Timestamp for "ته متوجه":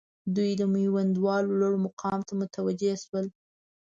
2.27-2.93